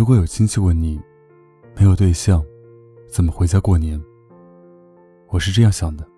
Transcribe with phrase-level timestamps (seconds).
[0.00, 0.98] 如果有亲戚问你，
[1.76, 2.42] 没有对象，
[3.06, 4.02] 怎么回家过年？
[5.28, 6.08] 我是这样想的。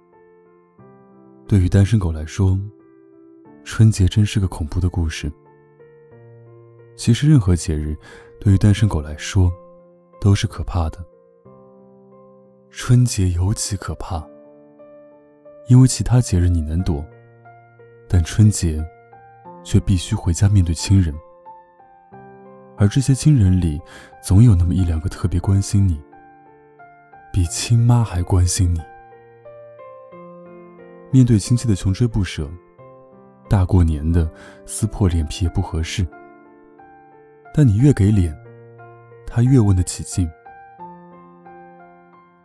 [1.48, 2.56] 对于单身狗来说，
[3.64, 5.28] 春节真是个恐怖的故事。
[6.94, 7.96] 其实任何节日，
[8.38, 9.52] 对于单身狗来说，
[10.20, 11.04] 都是可怕的。
[12.70, 14.24] 春节尤其可怕，
[15.66, 17.04] 因为其他节日你能躲，
[18.08, 18.80] 但春节，
[19.64, 21.12] 却必须回家面对亲人。
[22.76, 23.80] 而这些亲人里，
[24.22, 26.00] 总有那么一两个特别关心你，
[27.32, 28.80] 比亲妈还关心你。
[31.10, 32.50] 面对亲戚的穷追不舍，
[33.48, 34.30] 大过年的
[34.64, 36.06] 撕破脸皮也不合适。
[37.54, 38.34] 但你越给脸，
[39.26, 40.28] 他越问得起劲。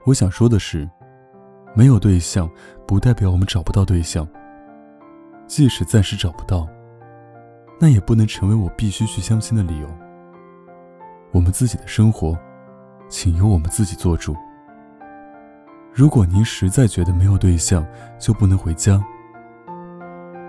[0.04, 0.88] 我想说的是，
[1.74, 2.50] 没有对象
[2.86, 4.28] 不代表我们找不到对象。
[5.48, 6.68] 即使暂时找不到，
[7.80, 9.88] 那也不能成为我必须去相亲的理由。
[11.38, 12.36] 我们自己的生活，
[13.10, 14.36] 请由我们自己做主。
[15.94, 17.86] 如果您实在觉得没有对象
[18.18, 19.00] 就不能回家，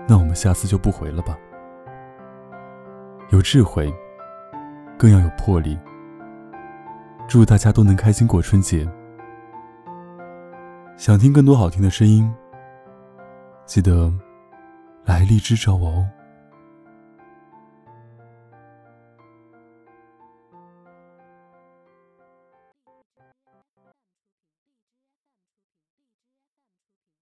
[0.07, 1.37] 那我们下次就不回了吧。
[3.29, 3.93] 有智慧。
[4.97, 5.79] 更要有魄力。
[7.25, 8.89] 祝大家都能开心过春节。
[10.97, 12.29] 想听更多好听的声音，
[13.65, 14.11] 记得
[15.05, 16.05] 来荔枝找我哦。